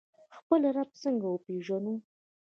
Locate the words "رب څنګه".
0.75-1.27